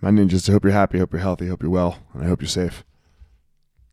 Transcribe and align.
My 0.00 0.10
ninjas, 0.10 0.48
I 0.48 0.52
hope 0.52 0.64
you're 0.64 0.72
happy, 0.72 0.98
hope 0.98 1.12
you're 1.12 1.22
healthy, 1.22 1.48
hope 1.48 1.62
you're 1.62 1.70
well, 1.70 1.98
and 2.12 2.22
I 2.22 2.26
hope 2.26 2.42
you're 2.42 2.48
safe. 2.48 2.84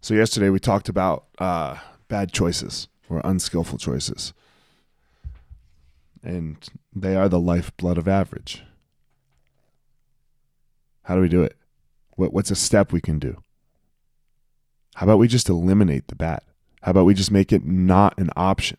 So, 0.01 0.13
yesterday 0.13 0.49
we 0.49 0.59
talked 0.59 0.89
about 0.89 1.25
uh, 1.37 1.77
bad 2.07 2.31
choices 2.33 2.87
or 3.09 3.21
unskillful 3.23 3.77
choices. 3.77 4.33
And 6.23 6.57
they 6.93 7.15
are 7.15 7.29
the 7.29 7.39
lifeblood 7.39 7.97
of 7.97 8.07
average. 8.07 8.63
How 11.03 11.15
do 11.15 11.21
we 11.21 11.29
do 11.29 11.43
it? 11.43 11.55
What, 12.15 12.33
what's 12.33 12.51
a 12.51 12.55
step 12.55 12.91
we 12.91 13.01
can 13.01 13.19
do? 13.19 13.41
How 14.95 15.05
about 15.05 15.19
we 15.19 15.27
just 15.27 15.49
eliminate 15.49 16.07
the 16.07 16.15
bad? 16.15 16.41
How 16.81 16.91
about 16.91 17.05
we 17.05 17.13
just 17.13 17.31
make 17.31 17.51
it 17.51 17.65
not 17.65 18.17
an 18.17 18.29
option? 18.35 18.77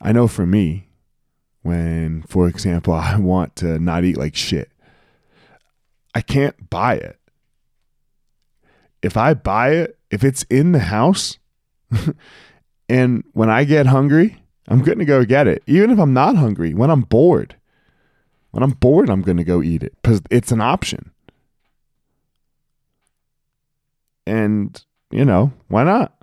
I 0.00 0.12
know 0.12 0.26
for 0.26 0.46
me, 0.46 0.88
when, 1.62 2.22
for 2.22 2.48
example, 2.48 2.94
I 2.94 3.16
want 3.16 3.56
to 3.56 3.78
not 3.78 4.04
eat 4.04 4.16
like 4.16 4.34
shit, 4.34 4.70
I 6.14 6.20
can't 6.20 6.70
buy 6.70 6.94
it. 6.94 7.18
If 9.02 9.16
I 9.16 9.34
buy 9.34 9.70
it, 9.70 9.98
if 10.10 10.24
it's 10.24 10.42
in 10.44 10.72
the 10.72 10.80
house, 10.80 11.38
and 12.88 13.24
when 13.32 13.48
I 13.48 13.64
get 13.64 13.86
hungry, 13.86 14.36
I'm 14.68 14.82
going 14.82 14.98
to 14.98 15.04
go 15.04 15.24
get 15.24 15.46
it. 15.46 15.62
Even 15.66 15.90
if 15.90 15.98
I'm 15.98 16.12
not 16.12 16.36
hungry, 16.36 16.74
when 16.74 16.90
I'm 16.90 17.02
bored, 17.02 17.56
when 18.50 18.62
I'm 18.62 18.72
bored, 18.72 19.08
I'm 19.08 19.22
going 19.22 19.36
to 19.36 19.44
go 19.44 19.62
eat 19.62 19.82
it 19.82 19.94
because 20.02 20.20
it's 20.30 20.52
an 20.52 20.60
option. 20.60 21.12
And, 24.26 24.82
you 25.10 25.24
know, 25.24 25.52
why 25.68 25.84
not? 25.84 26.14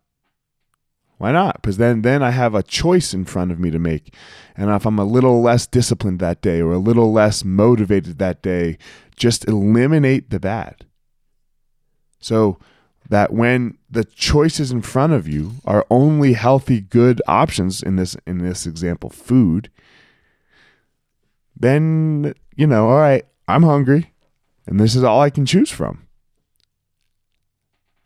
Why 1.18 1.32
not? 1.32 1.62
Because 1.62 1.78
then, 1.78 2.04
then 2.04 2.22
I 2.22 2.30
have 2.30 2.54
a 2.54 2.62
choice 2.62 3.14
in 3.14 3.26
front 3.26 3.52
of 3.52 3.60
me 3.60 3.72
to 3.72 3.80
make. 3.80 4.14
And 4.56 4.70
if 4.70 4.86
I'm 4.86 5.00
a 5.00 5.06
little 5.06 5.42
less 5.42 5.66
disciplined 5.66 6.20
that 6.20 6.42
day 6.42 6.62
or 6.62 6.74
a 6.74 6.78
little 6.78 7.12
less 7.12 7.44
motivated 7.44 8.20
that 8.20 8.42
day, 8.44 8.78
just 9.16 9.48
eliminate 9.48 10.30
the 10.30 10.40
bad. 10.40 10.86
So 12.20 12.60
that 13.10 13.34
when 13.34 13.78
the 13.90 14.04
choices 14.04 14.72
in 14.72 14.82
front 14.82 15.14
of 15.14 15.28
you 15.28 15.54
are 15.66 15.86
only 15.90 16.34
healthy, 16.34 16.82
good 16.82 17.22
options 17.28 17.82
in 17.82 17.96
this 17.96 18.16
in 18.26 18.40
this 18.40 18.66
example, 18.68 19.10
food, 19.10 19.70
then 21.56 22.34
you 22.56 22.68
know, 22.68 22.90
all 22.90 22.98
right, 22.98 23.26
I'm 23.48 23.64
hungry, 23.64 24.14
and 24.66 24.80
this 24.80 24.96
is 24.96 25.04
all 25.04 25.22
I 25.22 25.30
can 25.30 25.46
choose 25.46 25.72
from. 25.72 26.08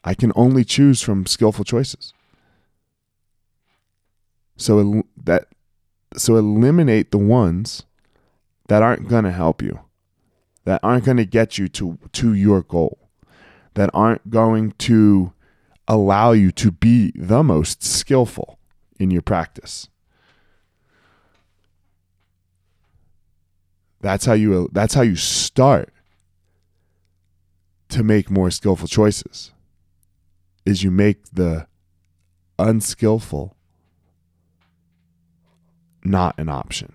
I 0.04 0.14
can 0.14 0.32
only 0.36 0.64
choose 0.64 1.02
from 1.02 1.26
skillful 1.26 1.66
choices. 1.66 2.14
So 4.62 5.04
that 5.24 5.48
so 6.16 6.36
eliminate 6.36 7.10
the 7.10 7.18
ones 7.18 7.84
that 8.68 8.84
aren't 8.84 9.08
going 9.08 9.24
to 9.24 9.32
help 9.32 9.64
you, 9.64 9.80
that 10.66 10.80
aren't 10.84 11.06
going 11.06 11.18
to 11.18 11.26
get 11.26 11.58
you 11.58 11.68
to 11.70 11.98
to 12.12 12.34
your 12.36 12.62
goal, 12.62 13.10
that 13.74 13.90
aren't 13.92 14.30
going 14.30 14.74
to 14.74 15.34
allow 15.88 16.32
you 16.32 16.52
to 16.52 16.72
be 16.72 17.12
the 17.16 17.42
most 17.42 17.84
skillful 17.84 18.60
in 19.00 19.10
your 19.10 19.24
practice. 19.24 19.90
That's 24.00 24.26
how 24.26 24.34
you 24.34 24.70
that's 24.72 24.94
how 24.94 25.02
you 25.02 25.16
start 25.16 25.92
to 27.90 28.04
make 28.04 28.30
more 28.30 28.52
skillful 28.52 28.88
choices. 28.88 29.54
Is 30.68 30.84
you 30.84 30.92
make 30.92 31.32
the 31.34 31.66
unskillful 32.60 33.58
not 36.12 36.38
an 36.38 36.50
option. 36.50 36.94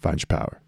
Find 0.00 0.20
your 0.20 0.26
power. 0.26 0.60